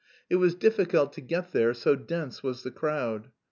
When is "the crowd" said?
2.63-3.27